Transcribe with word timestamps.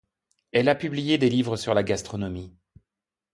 Elle 0.51 0.67
a 0.67 0.73
publié 0.73 1.19
des 1.19 1.29
livres 1.29 1.57
sur 1.57 1.75
la 1.75 1.83
gastronomie. 1.83 2.51